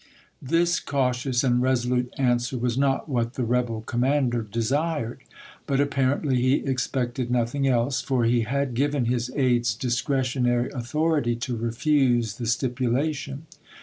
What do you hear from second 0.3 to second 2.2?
"74." This cautious and resolute